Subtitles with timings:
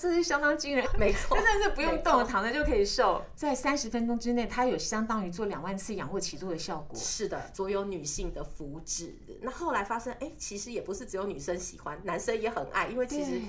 [0.00, 6.98] 这是相当惊人， 没错，真的是不用动，躺着就可以瘦，在三十分钟之内，它有相当于做两万次仰卧起坐的效果。
[6.98, 9.10] 是的，所有女性的福祉。
[9.42, 13.40] 那后来发生，哎，其实也不是只有女生喜欢，男生也很爱，因为其实对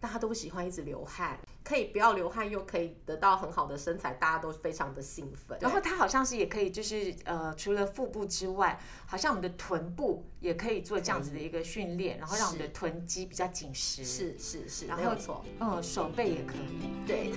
[0.00, 5.58] 大家都不喜欢一直流汗，可以不要流汗，又可以得到很好的身材，大家都非常的兴奋。
[5.60, 16.90] 然后它好像是也可以，就是呃，除了腹部之外，好像我们的臀部也可以做这样子的一个训练，然后让我们的臀肌比较紧实。，是是是，然后没有错，嗯，手背也可以。
[17.06, 17.32] 对。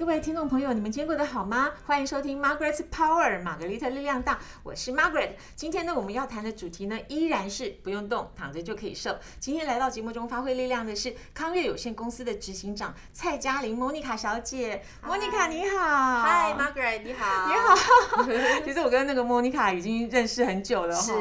[0.00, 1.72] 各位听众朋友，你们今天过得好吗？
[1.84, 5.32] 欢迎收听 Margaret's Power 玛格丽特力量大，我是 Margaret。
[5.54, 9.14] 今天呢，我们要谈的主题呢，依然是不用动，躺着就可以瘦。
[9.38, 14.80] 今天来到节目中发挥力量的是康悦有限公司的执行长蔡嘉玲莫妮卡小姐。
[15.06, 18.24] 莫妮卡你好，嗨，Margaret，你好，你好。
[18.64, 21.02] 其实我跟那个莫妮卡已经认识很久了哈。
[21.02, 21.12] 是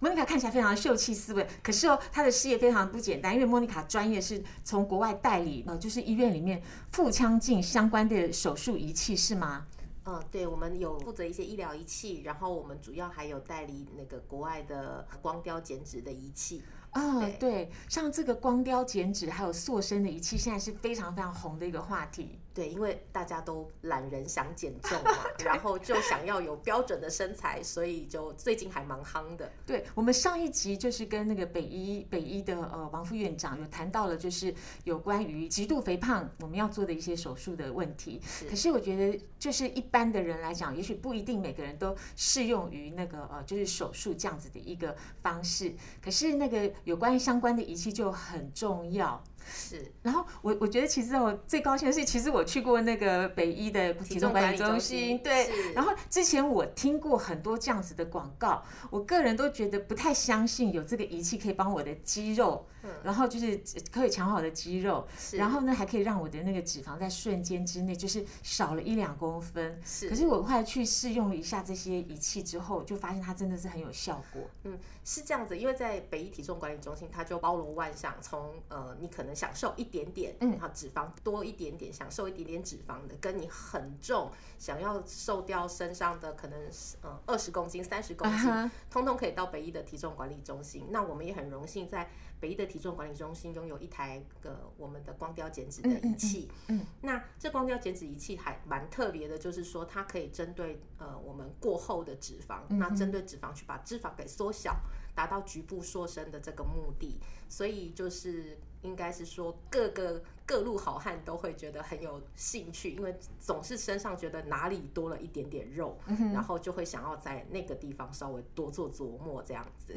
[0.00, 9.66] 莫妮卡看起来非常秀气斯文，可是哦，她的事业非常不简单，因为莫妮卡专业是从国外代理，呃，就是医院里面腹腔镜相关的手术仪器，是吗？
[10.04, 16.62] 嗯，对，我们有负责一些医疗仪器，然后我们主要还有代理那个国外的光雕减脂的仪器。
[16.90, 22.38] 啊、对对，像这个光雕减脂还有塑身的仪器，现在是非常非常红的一个话题。
[22.54, 25.10] 对，因为大家都懒人想减重嘛，
[25.44, 29.50] 然后就想要有标准的身材，所以就最近还蛮夯的。
[29.66, 38.20] 对我们上一集就是跟那个北医北医的呃王副院长有谈到了，就是有关于极度肥胖我们要做的一些手术的问题。
[38.48, 45.74] 可是我觉得，就是一般的人来讲，也许不一定每个人都适用于那个呃就是手术这样子的一个方式。
[46.02, 49.22] 可是那个有关于相关的仪器就很重要。
[49.46, 55.72] 是，然后我我觉得其实我最高兴的是，其实我去过那个北医的体重管理中心，对。
[55.74, 63.60] 然后之前我听过很多这样子的广告，我个人都觉得不太相信有这个仪器可以帮我的肌肉，嗯然后就是
[63.90, 69.80] 可以强化我的肌肉，是然后呢还可以让我的那个脂肪在瞬间之内就是少了一两公分。
[69.84, 74.42] 是可是我后来去试用了一下这些仪器之后，就发现它真的是很有效果。
[74.64, 90.86] 嗯，是这样子，因为在北医体重管理中心，它就包罗万象，从呃你可能享受一点点，嗯好脂肪多一点点，享受一点点脂肪的，跟你很重，想要瘦掉身上的可能是呃二十公斤、三十公斤通通可以到北医的体重管理中心。
[90.90, 92.10] 那我们也很荣幸在
[92.40, 96.50] 北医的体重管理中心拥有一台个我们的光雕减脂的仪器。
[96.68, 104.76] 嗯嗯那这光雕减脂仪器还蛮特别的，就是说它可以针对呃我们过后的脂肪，那针对脂肪去把脂肪给缩小，
[105.14, 107.20] 达到局部塑身的这个目的。
[107.48, 115.96] 所以就是应该是说各个各路好汉都会觉得很有兴趣，因为总是身上觉得哪里多了一点点肉，
[116.32, 119.94] 然后就会想要在那个地方稍微多做琢磨这样子。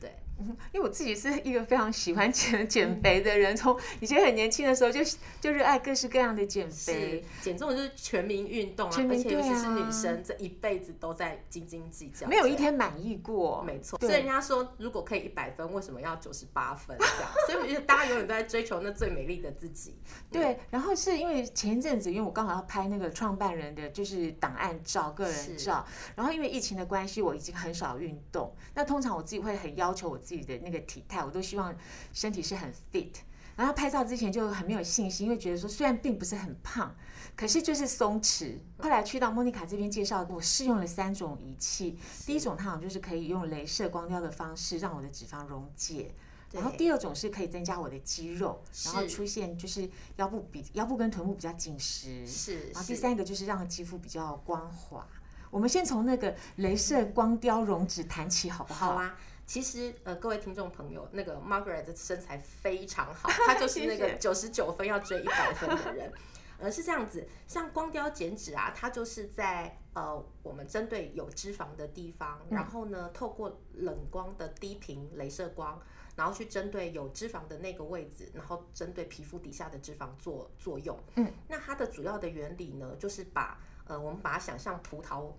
[0.00, 0.14] 对，
[0.72, 5.00] 因为我自己是一个非常喜欢减减肥的人，从以前很年轻的时候就
[5.40, 7.24] 就热爱各式各样的减肥。
[7.40, 17.30] 减重就是全民运动啊，全民而且尤其是女生，这一辈子都在斤斤计较，没有一天满意过，没错，所以人家说，如果可以一百分，为什么要九十八分这样？
[17.48, 19.96] 所以我觉得大家永远都在追求那最美丽的自己。
[20.30, 28.54] 对，然后是因为前一阵子，因为我刚好要拍那个创办人的就是档案照、个人照，然后因为疫情的关系，我已经很少运动。
[28.74, 31.72] 那通常我自己会很要求我自己的那个体态，我都希望
[32.12, 33.12] 身体是很 fit。
[33.54, 36.94] 然后拍照之前就很没有信心，因为觉得说虽然并不是很胖，
[37.34, 38.58] 可是就是松弛。
[38.78, 41.96] 后来去到莫妮卡这边介绍，我试用了三种仪器。
[42.26, 46.12] 第一种它好像就是可以用镭射光雕的方式让我的脂肪溶解。
[46.52, 55.06] 然后第二种是可以增加我的肌肉，然后出现就是腰部比腰部跟臀部比较紧实，是然后第三个就是让肌肤比较光滑。
[55.50, 58.90] 我们先从那个镭射光雕溶脂谈起，好不好？
[58.90, 59.18] 好啊。
[59.46, 66.12] 其实，呃，各位听众朋友，那个 Margaret 的身材非常好，她 就是那个九十九分要追一百分的人。
[66.58, 75.80] 呃，是这样子，像光雕减脂啊，它就是在呃我们针对有脂肪的地方，嗯然后呢，透过冷光的低频镭射光，
[76.16, 80.98] 然后去针对有脂肪的那个位置，然后针对皮肤底下的脂肪做作用。
[81.14, 85.30] 嗯，那它的主要的原理呢，就是把呃我们把它想象葡萄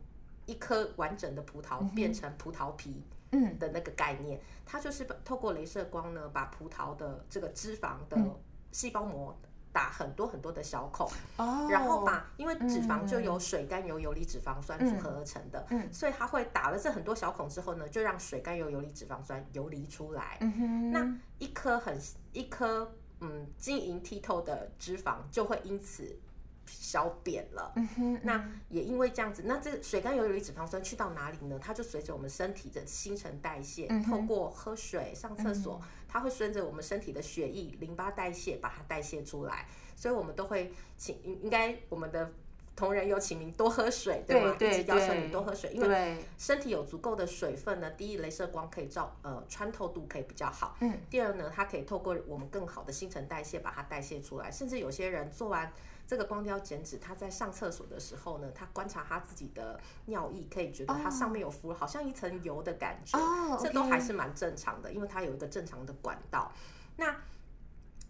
[0.45, 2.91] 一颗完整的葡萄变成葡萄皮。
[2.91, 8.17] 嗯的那个概念，它就是把透过镭射光呢，把葡萄的这个脂肪的
[8.71, 9.37] 细胞膜
[9.73, 11.07] 打很多很多的小孔，
[11.37, 20.39] 哦，然后把因为脂肪就由水甘油、游离脂肪酸组合而成的，嗯所以它会打了这很多小孔之后呢，就让水甘油、游离脂肪酸游离出来。
[20.91, 21.95] 那一颗很
[22.33, 26.17] 一颗嗯晶莹剔透的脂肪就会因此
[26.67, 27.71] 消扁了。
[27.75, 31.59] 嗯哼，那也因为这样子，那这个水甘油游离脂肪酸去到哪里呢？
[31.61, 39.65] 它就随着我们身体的新陈代谢，嗯透过喝水、上厕所，它会顺着我们身体的血液、淋巴代谢把它代谢出来。
[39.95, 42.31] 所以我们都会请，应应该我们的
[42.75, 44.55] 同仁有请您多喝水，对吗？
[44.59, 55.73] 对对一直要求对你多喝水，因为，身体有足够的水分呢，第一，镭射光可以照呃穿透度可以比较好，嗯，第二呢，它可以透过我们更好的新陈代谢把它代谢出来，甚至有些人做完
[56.07, 66.49] 这个光雕减脂，他在上厕所的时候呢，他观察他自己的尿液，可以觉得它上面有浮了好像一层油的感觉，哦这都还是蛮正常的，因为它有一个正常的管道。
[66.95, 67.13] 那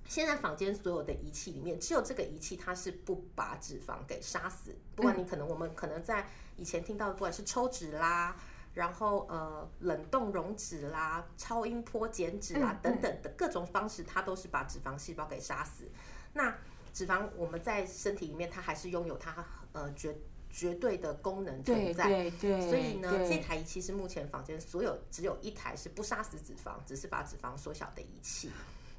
[0.05, 4.75] 现在坊间所有的仪器里面，只有这个仪器它是不把脂肪给杀死。
[4.95, 8.35] 不管你可能我们可能在以前听到的，不管是抽脂啦，
[8.75, 15.89] 然后呃冷冻溶脂啦、超音波减脂啦、嗯等等的各种方式，它都是把脂肪细胞给杀死。
[16.33, 16.55] 那
[16.97, 20.17] 脂肪我们在身体里面，它还是拥有它呃绝
[20.49, 22.07] 绝对的功能存在。
[22.07, 28.49] 对对，所以呢，这台仪器是目前坊间所有只有一台是不杀死脂肪，只是把脂肪缩小的仪器。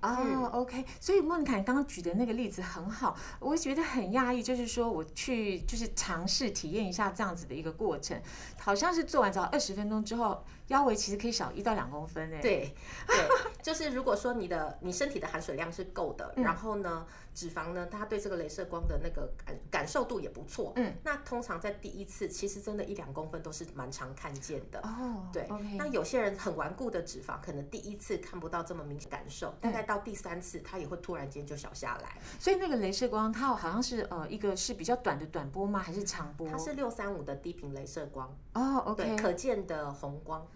[0.00, 8.22] 哦、o k 所以孟凯刚刚举的那个例子很好，我觉得很讶异，就是说我去就是尝试体验一下这样子的一个过程，
[8.60, 12.40] 好像是做完只要二十分钟之后，腰围其实可以小一到两公分诶。
[12.40, 12.74] 对
[13.06, 13.16] 对，
[13.62, 24.80] 就是如果说你的你身体的含水量是够的，嗯然后呢，脂肪呢，它对这个镭射光的那个感感受度也不错，嗯，那通常在第一次，其实真的一两公分都是蛮常看见的。
[24.80, 32.18] 哦，对那有些人很顽固的脂肪，可能第一次看不到这么明显感受，大概到第三次，它也会突然间就小下来。
[32.38, 35.78] 所以那个镭射光它好像是呃一个是比较短的短波吗？
[35.78, 36.48] 还是长波？
[36.48, 40.46] 它是六三五的低频镭射光，哦对，，OK，可见的红光。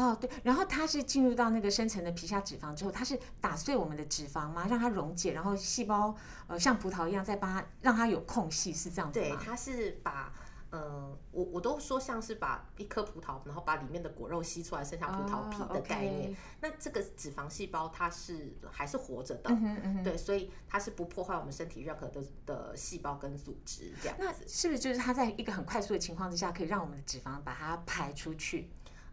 [0.00, 4.66] 哦对，然后它是进入到那个深层的皮下脂肪之后，它是打碎我们的脂肪吗？
[4.68, 6.14] 让它溶解，然后细胞
[6.46, 10.32] 呃像葡萄一样再帮它让它有空隙，是这样子对，它是把。
[10.70, 16.30] 嗯，我我都说像是把一颗葡萄，然后把里面的果肉吸出来，剩下葡萄皮的概念。
[16.30, 24.30] 哦那这个脂肪细胞它是还是活着的，嗯哼嗯哼对，所以它是不破坏我们身体任何的的细胞跟组织这样那。
[24.46, 28.68] 是不是就是它在一个很快速的情况之下，可以让我们的脂肪把它排出去？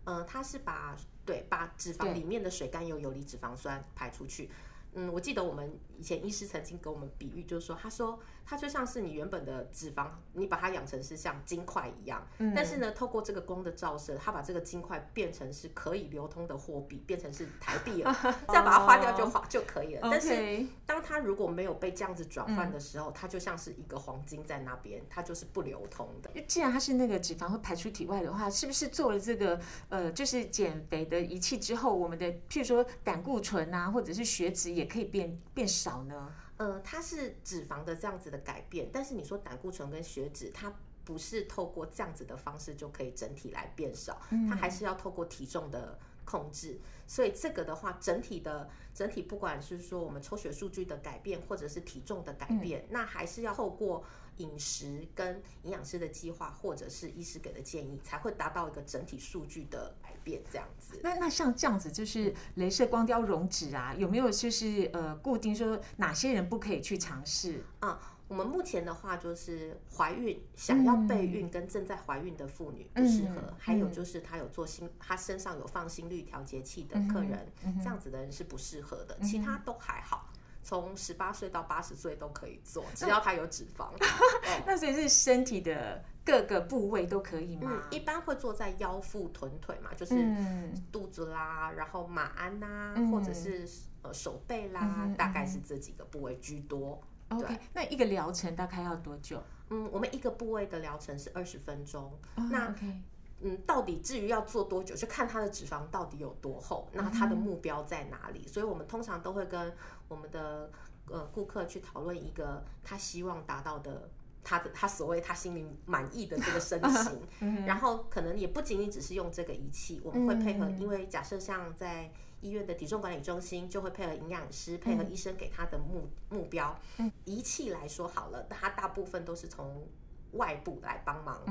[0.05, 4.49] 呃，它是把对把脂肪里面的水甘油、游离脂肪酸排出去。
[4.95, 18.13] 嗯，我记得我们以前医师曾经给我们比喻，就是说，他说它就像是你原本的脂肪，你把它养成是像金块一样，嗯但是呢，透过这个光的照射，它把这个金块变成是可以流通的货币，变成是台币了，
[18.47, 20.07] 这样把它花掉就花就可以了。
[20.09, 26.29] 但是当它如果没有被这样子转嗯换的时候，它就像是一个黄金在那边，它就是不流通的。
[26.47, 29.59] 既然它是那个脂肪会排出体外的话，是不是做了这个
[29.89, 36.31] 呃就是减肥的仪器之后，我们的譬如说胆固醇啊，或者是血脂也可以变变少呢？
[36.57, 40.73] 呃，它是脂肪的这样子的改变，但是你说胆固醇跟血脂，它
[41.03, 46.79] 不是透过这样子的方式就可以整体来变少，它还是要透过体重的控制。
[47.07, 54.03] 所以这个的话，整体的整体不管是说我们抽血数据的改变，或者是体重的改变，那还是要透过
[54.37, 60.99] 饮食跟营养师的计划，或者是医师给的建议，才会达到一个整体数据的改变这样子。
[61.03, 67.63] 那那像这样子，就是镭射光雕溶脂啊，有没有就是呃固定说哪些人不可以去尝试？
[67.81, 80.29] 啊、我们目前的话就是怀孕、想要备孕跟正在怀孕的妇女不适合，嗯还有就是她有做心，她身上有放心率调节器的客人，嗯这样子的人是不适合的，其他都还好。
[80.63, 83.89] 从十八岁到八十岁都可以做， 只要它有脂肪。
[84.01, 87.83] 哦那所以是身体的各个部位都可以嗯吗，？
[87.91, 93.69] 一般会做在腰腹臀腿嘛，就是嗯肚子啦，然后马鞍呐、嗯或者是
[94.01, 96.99] 呃手背啦，嗯大概是这几个部位居多。
[97.37, 99.41] OK，那一个疗程大概要多久？
[99.69, 102.03] 嗯，我们一个部位的疗程是二十分钟。
[102.35, 103.01] 哦那 OK，
[103.41, 108.47] 嗯，到底至于要做多久，就看他的脂肪到底有多厚，那他的目标在哪里。
[108.47, 109.73] 所以我们通常都会跟
[110.07, 110.71] 我们的
[111.09, 114.09] 呃顾客去讨论一个他希望达到的。
[114.47, 117.19] 他的他所谓他心里满意的这个身形，
[117.65, 122.11] 然后可能也不仅仅只是用这个仪器，我们会配合，因为假设像在
[122.45, 126.77] 医院的体重管理中心，就会配合营养师，配合医生给他的目目标。
[127.23, 129.87] 仪器来说好了，它大部分都是从
[130.33, 131.41] 外部来帮忙。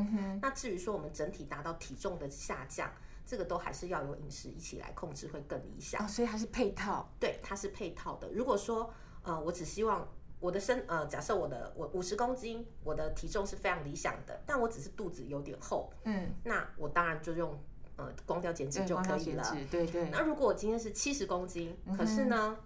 [0.40, 2.90] 那至于说我们整体达到体重的下降，
[3.26, 6.04] 这个都还是要有饮食一起来控制会更理想。
[6.04, 7.08] 哦，所以它是配套。
[7.18, 8.30] 对，它是配套的。
[8.30, 10.06] 如果说呃，我只希望
[10.38, 17.58] 我的身呃，假设我的我五十公斤，我的体重是非常理想的，但我只是肚子有点厚，嗯，那我当然就用
[17.96, 19.56] 呃光雕减脂，就可以了。
[19.70, 22.56] 对对，那如果我今天是七十公斤，可是呢，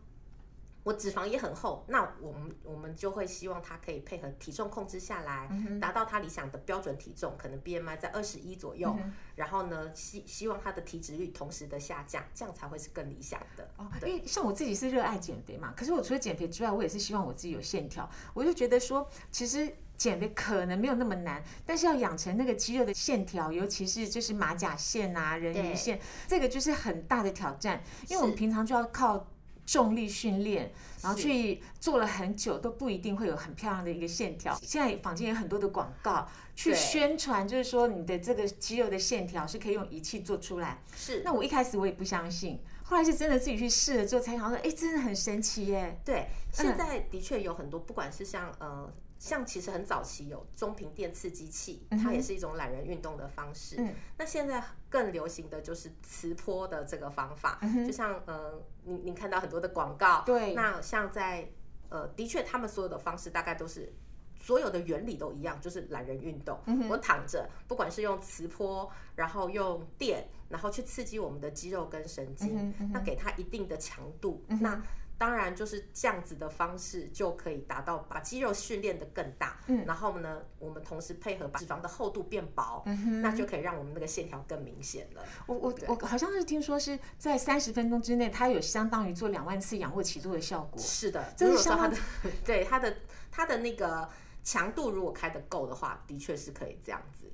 [0.85, 8.97] 我脂肪也很厚，那我们我们就会希望他可以配合体重控制下来，达到他理想的标准体重，可能 BMI 在二十一左右，
[9.35, 13.69] 然后呢，希希望他的体脂率同时的下降，这样才会是更理想的。
[13.77, 18.09] 哦，因为像我自己是热爱减肥嘛，可是我除了减肥之外，我也是希望我自己有线条。
[18.33, 29.27] 我就觉得说，其实减肥可能没有那么难，但是要养成那个肌肉的线条，尤其是就是马甲线啊、人鱼对线，这个就是很大的挑战，因为我们平常就要靠。
[29.69, 30.73] 重力训练，
[31.03, 34.59] 然后去做了很久，都不一定会有很漂亮的一个线条。
[34.63, 40.83] 现在坊间有很多的广告去宣传，就是说你的这个肌肉的线条是可以用仪器做出来。
[40.97, 46.01] 是，那我一开始我也不相信，后来是真的自己去试了之后才想说，哎，真的很神奇耶。
[46.03, 48.91] 对，现在的确有很多，不管是像呃。
[49.19, 53.77] 像其实很早期有中频电刺激器，它也是一种懒人运动的方式。
[53.79, 61.51] 嗯那现在更流行的就是磁波的这个方法，就像呃，你你看到很多的广告，对那像在
[61.89, 63.93] 呃，的确他们所有的方式大概都是。
[64.41, 66.57] 所有的原理都一样，就是懒人运动。
[66.89, 74.81] 我躺着，不管是用磁波，然后用电，然后去刺激我们的肌肉跟神经，那给它一定的强度，那
[75.19, 79.61] 当然就是这样子的方式就可以达到把肌肉训练的更大。
[79.67, 82.83] 嗯然后呢，我们同时配合把脂肪的厚度变薄，
[83.21, 85.23] 那就可以让我们那个线条更明显了。
[85.47, 90.81] 我我我好像是听说是在三十分钟之内，它有相当于做两万次仰卧起坐的效果。
[90.81, 91.97] 是的，这是如果说 它的
[92.45, 92.97] 对它的
[93.31, 94.09] 它的那个
[94.45, 97.27] 强度如果开得够的话，的确是可以这样子。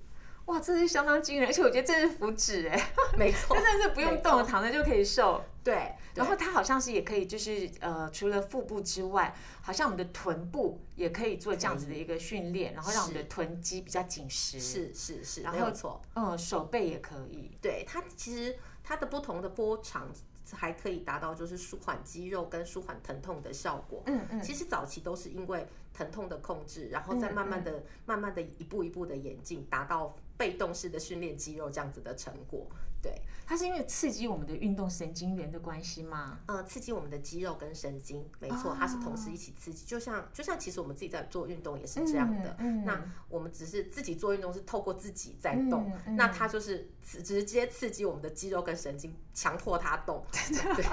[0.46, 5.42] 哇，这是相当惊人，而且我觉得这是福祉哎， 没错， 真的是不用动，躺着就可以瘦。
[5.62, 16.02] 对，然后它好像是也可以，就是呃，除了腹部之外，好像我们的臀部也可以做这样子的一个训练，然后让我们的臀肌比较紧实。，是是是，然有错。
[16.14, 17.56] 嗯，手背也可以。
[17.62, 20.12] 对它其实它的不同的波长
[20.52, 24.02] 还可以达到就是舒缓肌肉跟舒缓疼痛的效果。
[24.04, 32.66] 嗯嗯，其实早期都是因为疼痛的控制，然后再慢慢的、慢慢的一步一步的演进，达到被动式的训练肌肉这样子的成果。
[33.02, 33.12] 对，
[33.46, 36.38] 它是因为刺激我们的运动神经元的关系吗？
[36.46, 39.84] 呃，刺激我们的肌肉跟神经，没错，它是同时一起刺激。
[39.84, 42.56] 就像就像其实我们自己在做运动也是这样的。
[42.58, 50.24] 嗯嗯那我们只是自己做运动是透过自己在动，嗯嗯那它就是直直接刺激我们的肌肉跟神经，强迫它动。
[50.32, 50.84] 对，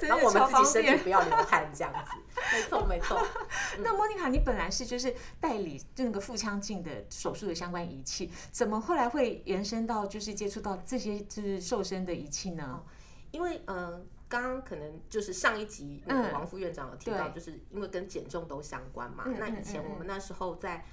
[0.00, 1.04] 对 然后我们自己身体。
[1.04, 2.10] 不要流汗这样子。
[2.52, 3.20] 没错，没错。
[3.78, 12.82] 那莫妮卡，你本来是就是代理那个腹腔镜的手术的相关仪器，怎么后来会延伸到就是接触到这些就是瘦身的仪器呢？
[13.30, 19.24] 因为嗯、呃刚刚可能就是上一集那个嗯王副院长有提到，就是因为跟减重都相关嘛。
[19.38, 20.84] 那以前我们那时候在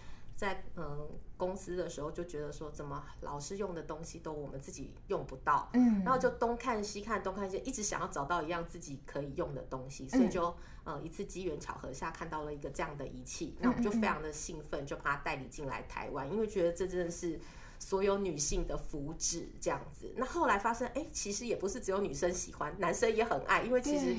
[0.41, 1.07] 在嗯
[1.38, 6.03] 公司的时候就觉得说，怎么老师用的东西都我们自己用不到，嗯。
[6.03, 10.51] 然后就东看西看，东看西，一直想要找到一样自己可以用的东西，所以就
[10.83, 17.39] 呃一次机缘巧合下看到了一个这样的仪器，那我们就非常的兴奋，就把它代理进来台湾，因为觉得这真的是。
[17.83, 24.15] 所有女性的福祉这样子，那后来发生，哎、其实也不是只有女生喜欢，男生也很爱，因为其实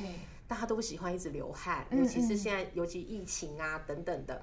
[0.49, 4.43] 大家都喜欢一直流汗，嗯尤其是现在，尤其疫情啊等等的，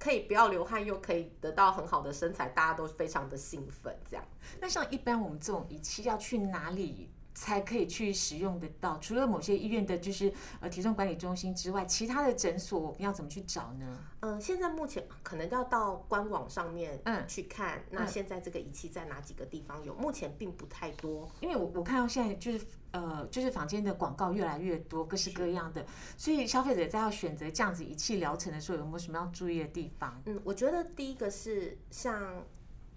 [0.00, 3.94] 可以不要流汗又可以得到很好的身材，大家都非常的兴奋。
[4.10, 4.24] 这样，
[4.58, 8.98] 那像一般我们这种仪器要去哪里才可以去使用得到？
[8.98, 10.30] 除了某些医院的就是
[10.60, 13.98] 呃体重管理中心之外，其他的诊所我们要怎么去找呢？
[14.20, 19.94] 嗯、现在目前可能要到官网上面嗯去看，那现在这个仪器在哪几个地方有？
[19.94, 21.26] 目前并不太多。
[21.40, 25.86] 因为我我看到现在就是呃，就是坊间的广告越来越多，各式各样的，
[26.18, 30.20] 所以消费者在要选择这样子仪器疗程的时候，有没有什么要注意的地方？
[30.26, 32.44] 嗯，我觉得第一个是像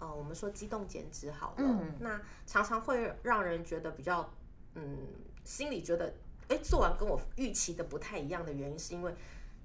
[0.04, 4.30] 呃，我们说机动减脂好了，嗯那常常会让人觉得比较
[4.74, 4.98] 嗯，
[5.44, 6.12] 心里觉得
[6.48, 9.14] 哎，做完跟我预期的不太一样的原因，是因为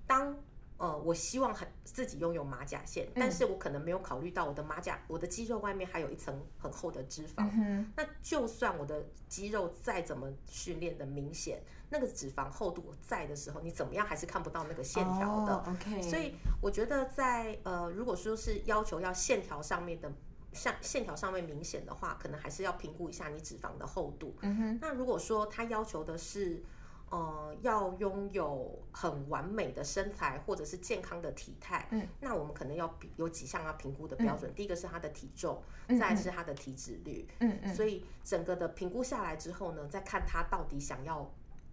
[0.07, 0.33] 当
[0.77, 7.49] 呃，我希望很自己拥有马甲线，但是我可能没有考虑到我的马甲，我的肌肉外面还有一层很厚的脂肪。
[7.51, 15.53] 嗯那就算我的肌肉再怎么训练的明显，那个脂肪厚度在的时候，你怎么样还是看不到那个线条的。
[15.53, 20.09] 哦、OK，所以我觉得在呃，如果说是要求要线条上面的。
[20.53, 24.35] 像线条上面明显的话，可能还是要评估一下你脂肪的厚度。
[24.41, 26.63] 嗯哼，那如果说他要求的是，
[27.09, 34.53] 呃，要拥有很完美的身材或者是健康的体态，嗯，那我们可能要比有几项要评估的标准。
[34.53, 37.27] 第一个是他的体重，嗯再是他的体脂率。
[37.39, 41.27] 嗯嗯，所以整个的评估下来之后呢，再看他到底想要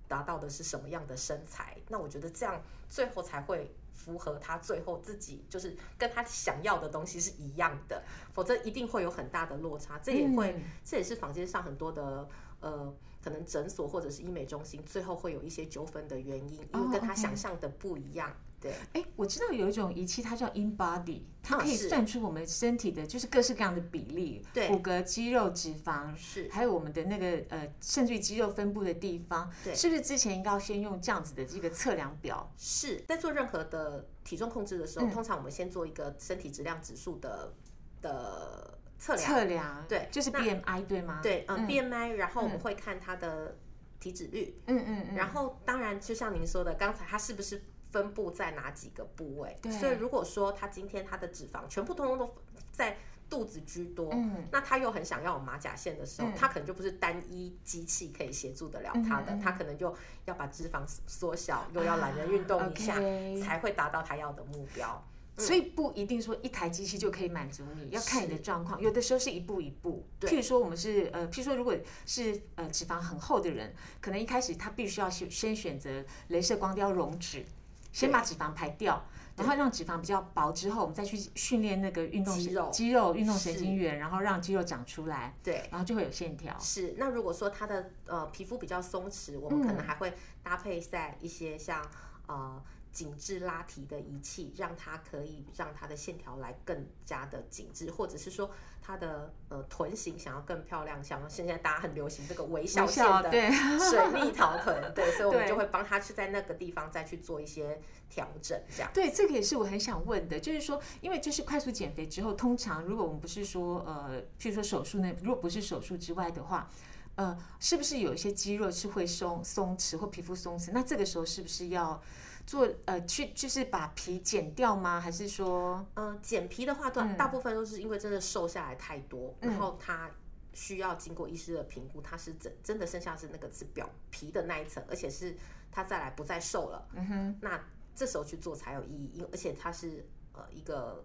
[0.08, 1.76] 达到的是什么样的身材。
[1.88, 9.98] 那我觉得这样最后才会符合他最后自己就是跟他想要的东西是一样的，否则一定会有很大的落差。
[9.98, 12.28] 这也会，这也是坊间上很多的
[12.60, 12.94] 呃。
[13.26, 18.32] 可能诊所或者是医美中心最后会有一些纠纷的原因，因为跟他想象的不一样。
[18.60, 32.48] 对，哎，我知道有一种仪器，它叫 In Body，它可以算出我们身体的就是各式各样的比例，对，骨骼、肌肉、脂肪，是，还有我们的那个呃，甚至于肌肉分布的地方，对，是不是之前应该要先用这样子的这个测量表？
[32.56, 37.52] 是在做任何的体重控制的时候，通常我们先做一个身体质量指数的
[38.00, 38.75] 的。
[38.98, 41.20] 测量，测量，对，就是 BMI 对吗？
[41.22, 43.56] 对，嗯，BMI，然后我们会看它的
[44.00, 49.56] 体脂率，嗯嗯嗯，然后当然就像您说的，刚才它是不是分布在哪几个部位？
[49.62, 52.34] 对，所以如果说他今天他的脂肪全部通通都
[52.72, 52.96] 在
[53.28, 59.94] 肚子居多，嗯，那他又很想要有马甲线的时候，他可能就不是单一机器可以协助得了他的，他可能就
[60.26, 62.94] 要把脂肪缩小，又要懒人运动一下，
[63.42, 65.02] 才会达到他要的目标。
[65.38, 68.80] 所以不一定说一台机器就可以满足你，要看你的状况。
[68.80, 70.06] 有的时候是一步一步。
[70.20, 71.76] 譬如说我们是呃，譬如说如果
[72.06, 77.44] 是呃脂肪很厚的人，可能一开始他必须要先先选择镭射光雕溶脂，
[77.92, 79.04] 先把脂肪排掉，
[79.36, 85.34] 然后让脂肪比较薄之后，我们再去训练那个运动肌肉、肌肉运动神经元，然后让肌肉长出来。
[85.42, 86.58] 对，然后就会有线条。
[86.58, 86.94] 是。
[86.96, 91.84] 那如果说他的呃皮肤比较松弛，我们可能还会搭配在一些像
[92.26, 92.62] 呃。
[92.96, 98.50] 紧致拉提的仪器，让它可以让它的线条来更加的紧致，或者是说
[98.80, 103.30] 它的呃臀型想要更漂亮，像现在大家很流行这个微笑线的
[103.78, 108.90] 水蜜桃臀，对，所以我们就会帮他去在那个地方再去做一些调整，这样。
[108.94, 116.70] 对，这个也是我很想问的，就是说，因为就是快速减肥之后，通常如果我们不是说呃，譬如说手术那，如果不是手术之外的话，
[117.16, 120.70] 呃，是不是有一些肌肉是会松松弛或皮肤松弛？
[120.72, 122.02] 那这个时候是不是要？
[122.46, 125.00] 做呃去就是把皮剪掉吗？
[125.00, 130.08] 还是说，嗯，剪皮的话，大大部分都是因为真的瘦下来太多，然后它
[130.52, 135.36] 需要经过医师的评估，它是真真的剩下是那个是表皮的那一层，而且是
[135.72, 136.88] 它再来不再瘦了。
[136.94, 137.60] 嗯哼，那
[137.94, 141.04] 这时候去做才有意义，因为而且它是呃一个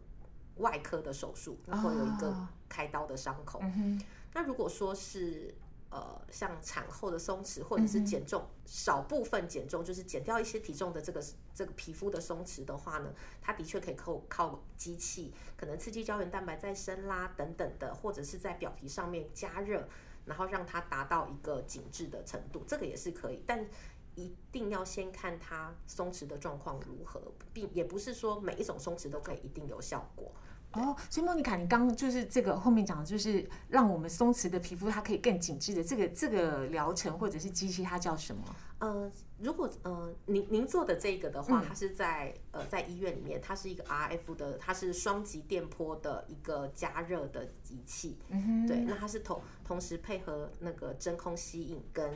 [0.58, 3.60] 外科的手术，然后有一个开刀的伤口。
[3.64, 5.52] 嗯哼，那如果说是。
[5.92, 11.22] 呃，像产后的松弛，或者是减重，少部分减重，就是减掉一些体重的这个
[11.54, 19.86] 这个皮肤的松弛的话呢，它的确可以靠靠机器，可能刺激胶原蛋白再生啦等等的，或者是在表皮上面加热，
[20.26, 23.68] 然后让它达到一个紧致的程度，这个也是可以，但
[24.16, 30.34] 一定要先看它松弛的状况如何，并也不是说每一种松弛都可以一定有效果。
[30.74, 38.44] 哦，所以莫妮卡，你刚就是这个后面讲的，就是让我们松弛的皮肤它可以更紧致的这个这个疗程或者是机器，它叫什么？
[38.80, 48.18] 呃，如果呃您您做的这个的话，它是在呃在医院里面，它是一个 RF 的，它是双极电波的一个加热的仪器。
[48.30, 52.14] 嗯哼，对，那它是同同时配合那个真空吸引跟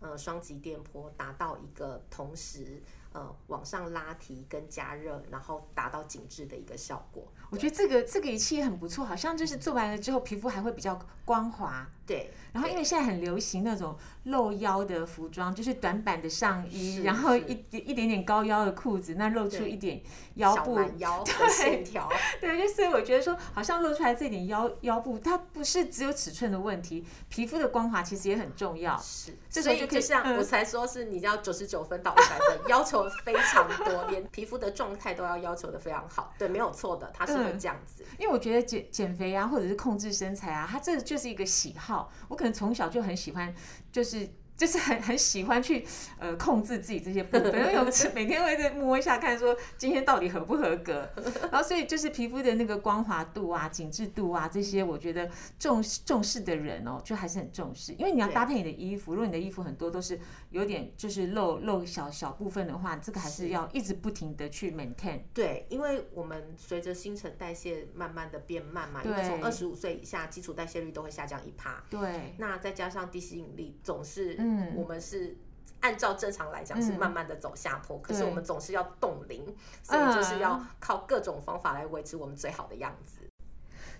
[0.00, 2.82] 呃双极电波，达到一个同时。
[3.12, 7.26] 呃，往上拉提跟加热，然后达到紧致的一个效果。
[7.50, 11.88] 我觉得这个这个仪器也很不错，好像就是做完了之后，皮肤还会比较光滑。
[12.08, 12.32] 对。
[12.50, 13.94] 然后因为现在很流行那种
[14.24, 20.00] 露腰的服装，就是短版的上衣，然后一一点点高腰的裤子，那露出一点
[20.36, 22.08] 腰部腰 线条。
[22.40, 28.98] 对，就所以我觉得说，好像露出来这点腰腰部，它不是只有尺寸的问题，皮肤的光滑其实也很重要。
[28.98, 29.36] 是。
[29.50, 36.32] 所以就像我才说是你要九十九分到一百分，要求非常多， 连皮肤的状态都要要求的非常好。
[36.38, 38.04] 对，没有错的，它是会这样子。
[38.18, 41.97] 因为我觉得减减肥啊，或者是控制身材啊，它这就是一个喜好。
[42.28, 43.54] 我可能从小就很喜欢，
[43.90, 44.28] 就是。
[44.58, 45.86] 就是很很喜欢去
[46.18, 51.08] 呃控制自己这些部分，因为有每天会在摸一下看说今天到底合不合格，
[51.42, 55.30] 然后所以就是皮肤的那个光滑度啊、紧致度啊这些，我觉得
[55.60, 60.18] 重重视的人哦，就还是很重视，因为你要搭配你的衣服，如果你的衣服很多都是
[60.50, 65.20] 有点就是露露小小部分的话，这个还是要一直不停的去 maintain。
[65.34, 71.84] 对，因为我们随着新陈代谢慢慢的变慢嘛，因为从二十五岁以下基础代谢率都会下降一趴。
[71.90, 74.36] 对，那再加上地吸引力总是。
[74.38, 75.36] 嗯，我们是
[75.80, 79.44] 按照正常来讲是慢慢的走下坡，可是我们总是要冻龄，
[79.82, 83.18] 所以就是要靠各种方法来维持我们最好的样子。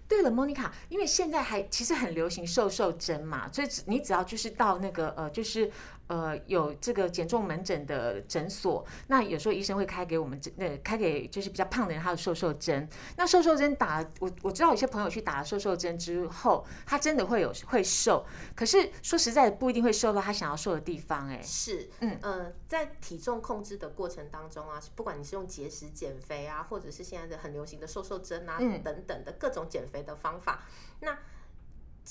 [0.09, 5.71] 对了，莫妮卡，因为现在还其实很流行瘦瘦针嘛，所以你只要就是到那个呃，就是
[6.09, 12.89] 呃有这个减重门诊的诊所，那有时候医生会开给我们这呃开给就是比较胖的人，他的瘦瘦针。
[13.17, 21.29] 那瘦瘦针打我我知道有些朋友去打了瘦瘦针之后，他真的会有会瘦，可是说实在的不一定会瘦到他想要瘦的地方。
[21.29, 30.67] 哎，是，嗯呃，在体重控制的过程当中啊，不管你是用节食减肥啊，或者是现在的很流行的瘦瘦针啊等等的各种减肥的方法，
[31.01, 31.19] 那。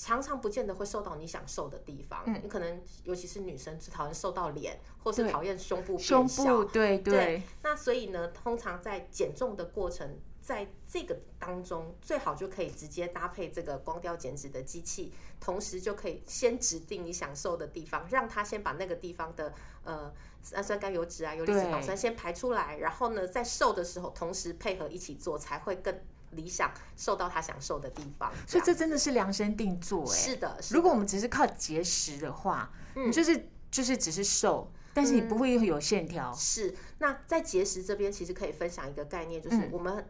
[0.00, 7.42] 常常不见得会瘦到你想瘦的地方，你可能尤其是女生只讨厌瘦到脸，或是讨厌胸部变小，对对。
[7.64, 20.14] 那所以呢，通常在减重的过程，在这个当中，最好就可以直接搭配这个光雕减脂的机器，同时就可以先指定你想瘦的地方，让他先把那个地方的呃
[20.52, 26.00] 氨酸甘油脂啊、游离脂肪酸先排出来，然后呢，在瘦的时候同时配合一起做，才会更。
[26.32, 30.16] 理想瘦到他想瘦的地方，所以这真的是量身定做哎。
[30.16, 36.32] 是的，如果我们只是靠节食的话，你就是就是只是瘦，但是你不会有线条。
[36.34, 40.06] 是，那在节食这边其实可以分享一个概念，就是我们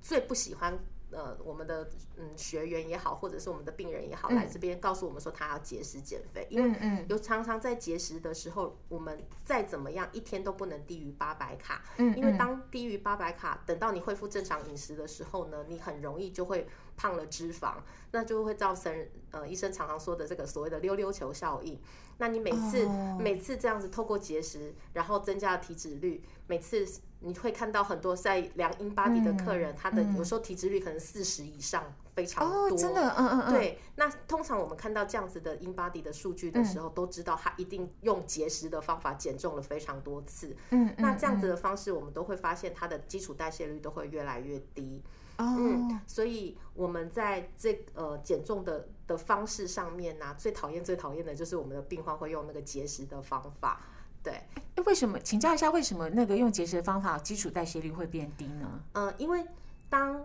[0.00, 0.78] 最不喜欢。
[1.12, 17.76] 呃，我们的嗯学员也好，或者是我们的病人也好，来这边告诉我们说他要节食减肥，因为有常常在节食的时候，我们再怎么样一天都不能低于八百卡，嗯，因为当低于八百卡，等到你恢复正常饮食的时候呢，你很容易就会胖了脂肪，
[18.10, 21.80] 那就会造成呃医生常常说的这个所谓的溜溜球效应。
[22.18, 26.86] 那你每次每次这样子透过节食，然后增加体脂率，每次。
[27.22, 32.76] 你会看到很多在量 in body 的客人，他的有时候体脂率可能四十以上，非常多。
[32.76, 33.52] 真的，嗯嗯嗯。
[33.52, 40.56] 对，那通常我们看到这样子的 in body 的数据的时候，都知道他一定用节食的方法减重了非常多次。
[40.70, 45.02] 嗯那这样子的方式，我们都会发现他的基础代谢率都会越来越低。
[45.38, 45.56] 哦。
[45.58, 53.80] 嗯，所以我们在这呃减重的的方式上面呢，最讨厌最讨厌的就是我们的病患会用那个节食的方法。
[54.22, 54.40] 对，
[54.76, 55.18] 那为什么？
[55.18, 58.80] 请教一下，为什么那个用节食的方法，基础代谢率会变低呢？
[58.92, 59.44] 呃，因为
[59.90, 60.24] 当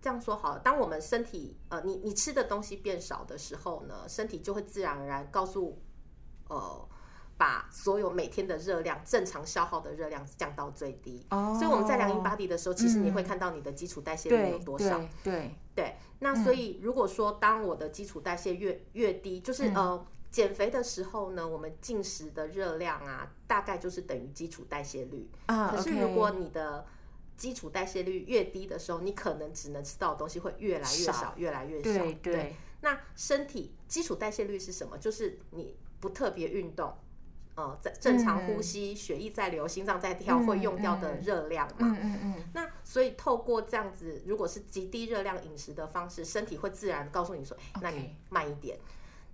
[0.00, 5.78] 这样说好了，当我们身体呃，你你吃的东西变少的时候呢，身体就会自然而然告诉
[6.48, 6.88] 呃，
[7.36, 11.26] 把所有每天的热量正常消耗的热量降到最低。
[11.28, 14.98] 哦，所以我们在量 InBody 的时候，其实你会看到你的基础代谢率有多少。
[15.22, 20.06] 对对，那所以如果说当我的基础代谢越越低，就是呃。
[20.34, 25.68] 减肥的时候呢，我们进食的热量啊，大概就是等于基础代谢率啊。
[25.68, 26.84] 可是如果你的
[27.36, 31.84] 基础代谢率越低的时候，你可能只能吃到的东西会越来越少，越来越少。
[31.84, 32.56] 对对。
[32.80, 34.98] 那身体基础代谢率是什么？
[34.98, 36.92] 就是你不特别运动，
[37.54, 41.96] 呃，在正常呼吸，血液在流，心脏在跳，会用掉的热量嘛。
[41.96, 42.34] 嗯嗯嗯。
[42.52, 48.76] 那所以透过这样子，如果是极低热量饮食的方式，身体会自然告诉你说：“哎，那你慢一点。”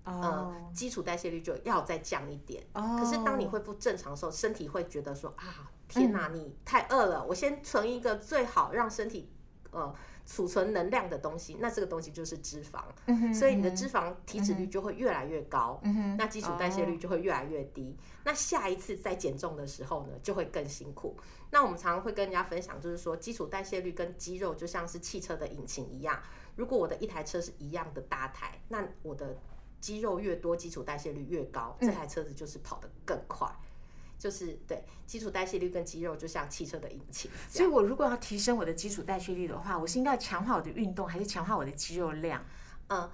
[0.05, 2.65] 呃，基础代谢率就要再降一点。
[2.73, 9.31] 可是当你恢复正常的时候，身体会觉得说啊，天哪，你太饿了，我先存一个最好让身体
[9.71, 12.83] 呃储存能量的东西，那这个东西就是脂肪。
[13.35, 15.81] 所以你的脂肪体脂率就会越来越高，
[16.17, 17.97] 那基础代谢率就会越来越低。
[18.25, 21.17] 那下一次再减重的时候呢，就会更辛苦。
[21.51, 26.21] 那我们常常会跟人家分享，就是说基础代谢率跟肌肉就像是汽车的引擎一样，
[26.55, 29.37] 如果我的一台车是一样的大台，那我的
[29.81, 33.51] 肌肉越多，基础代谢率越高，这台车子就是跑得更快。
[34.19, 37.31] 就是对基础代谢率跟肌肉就像汽车的引擎。
[37.49, 42.45] 所以我如果要提升我的基础代谢率的话，我是应该强化我的运动，还是强化我的肌肉量？
[42.89, 43.11] 嗯，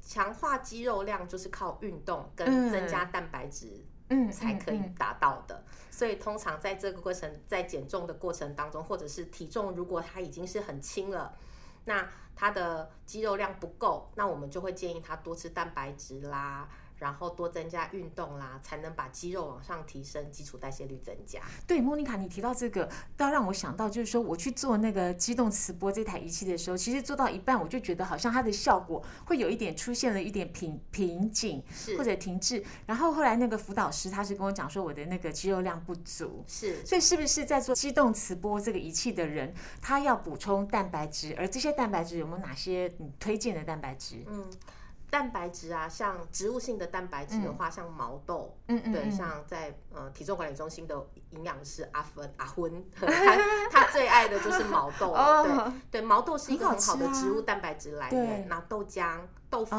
[0.00, 5.64] 强化肌肉量就是靠运动跟增加蛋白质，嗯，才可以达到的。
[5.90, 11.36] 所以通常在这个过程，在减重的过程当中，或者是体重如果它已经是很轻了。
[11.84, 16.68] 那他的肌肉量不够，那我们就会建议他多吃蛋白质啦。
[16.98, 21.40] 然后多增加运动啦，才能把肌肉往上提升，基础代谢率增加。
[21.66, 31.62] 对，莫妮卡，你提到这个，倒让我想到，就是说我去做那个机动磁波这台仪器的时候，其实做到一半，我就觉得好像它的效果会有一点出现了一点瓶瓶颈，
[31.98, 32.64] 或者停滞。
[32.86, 39.52] 然后后来那个辅导师他是跟我讲说，我的那个肌肉量不足，是，所以是不是在做机动磁波这个仪器的人，
[39.82, 41.34] 他要补充蛋白质？
[41.36, 44.24] 而这些蛋白质有没有哪些你推荐的蛋白质？
[44.26, 44.50] 嗯。
[45.14, 53.06] 蛋白质啊，像植物性的蛋白质的话，像毛豆，嗯嗯，对，像在呃体重管理中心的营养师阿芬阿昏，他
[53.70, 55.14] 他最爱的就是毛豆，
[55.92, 59.20] 对对，毛豆是一个很好的植物蛋白质来源，那豆浆、
[59.54, 59.76] 豆腐，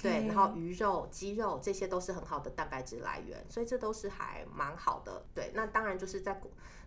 [0.00, 5.24] 对，然后鱼肉、鸡肉，这些都是很好的蛋白质来源，所以这都是还蛮好的。
[5.34, 6.40] 对，那当然就是在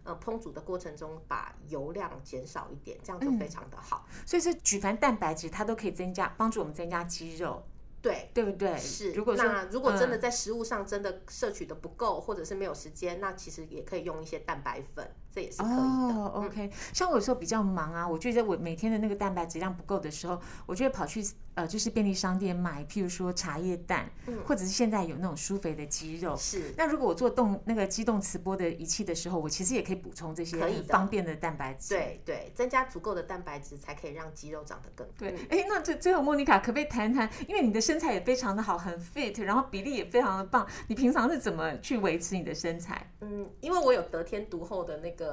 [0.05, 4.07] 呃烹煮的过程中，把油量减少一点，这样就非常的好。
[4.25, 7.61] 所以是举凡蛋白质，它都可以增加帮助我们增加肌肉。
[8.01, 8.77] 对，对不对？
[8.77, 9.11] 是。
[9.13, 15.75] 如果那如果真的嗯在食物上真的摄取的不够，或者是没有时间，那其实也可以用一些蛋白粉，这也是可以的。
[15.75, 21.21] 哦，OK，像我有时候比较忙啊，我觉得我每天的那个蛋白质量不够的时候，我就会跑去
[21.55, 26.35] 呃，就是便利商店买，譬如说茶叶蛋，嗯或者是现在有那种舒肥的鸡肉。
[26.37, 26.73] 是。
[26.77, 31.95] 那如果我做动那个机动磁波的仪器的时候，我其实也可以补充这些可以方便的蛋白质。
[31.95, 37.29] 对对，增加足够的蛋白质，才可以让肌肉长得更对嗯，哎，那最最后莫妮卡可不可以谈谈？
[37.47, 43.11] 因为你的身材也非常的好，很 fit，然后比例也非常的棒，你平常是怎么去维持你的身材？
[43.21, 45.24] 嗯，因为我有得天独厚的那个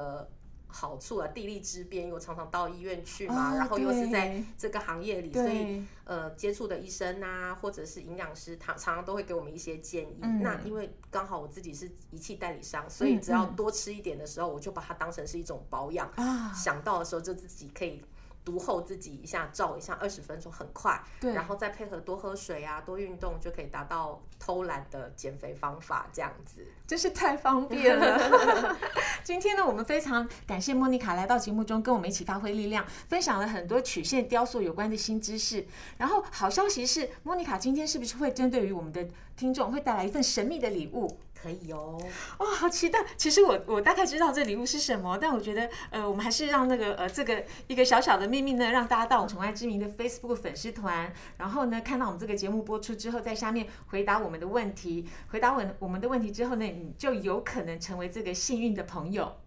[0.67, 10.17] 好处啊，地利之便，因为我常常到医院去嘛，哦然后又是在这个行业里，所以，呃接触的医生啊，或者是营养师，他常常都会给我们一些建议。
[10.23, 16.09] 嗯那因为刚好我自己是仪器代理商，所以嗯只要嗯多吃一点的时候，我就把它当成是一种保养。
[16.15, 18.03] 啊，想到的时候就自己可以。
[18.45, 26.65] 读后自己一下照一下，二十分钟很快，对然后再配合多喝水啊，多运动，就可以达到偷懒的减肥方法，这样子。
[26.85, 28.77] 真是太方便了。
[29.23, 35.65] 今天呢，我们非常感谢莫妮卡来到节目中，跟我们一起发挥力量，分享了很多曲线雕塑有关的新知识。
[35.97, 41.17] 然后好消息是，莫妮卡今天是不是会针对于我们的听众，会带来一份神秘的礼物？
[41.43, 42.01] 可以哦，
[42.39, 43.03] 哇、好期待！
[43.17, 59.42] 其实我我大概知道这礼物是什么，但我觉得呃，我们还是让那个呃这个一个小小的秘密呢，让大家到我们宠爱之名的 Facebook 粉丝团，然后呢看到我们这个节目播出之后，在下面回答我们的问题，回答我我们的问题之后呢，你就有可能成为这个幸运的朋友。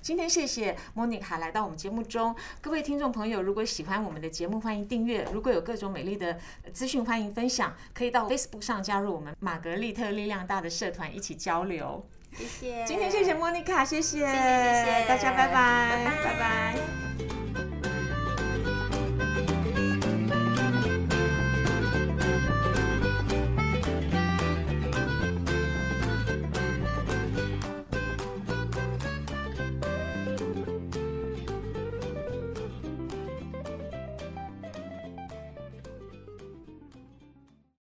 [0.00, 5.28] 今天谢谢莫妮卡来到我们节目中，各位听众朋友，如果喜欢我们的节目，欢迎订阅。
[5.32, 12.06] 如果有各种美丽的呃资讯，欢迎分享，可以到 Facebook 上加入我们玛格丽特力量大的社团，一起交流。
[12.32, 12.84] 谢谢。
[12.86, 17.39] 今天谢谢莫妮卡，谢谢，谢谢谢谢大家拜拜，拜拜拜拜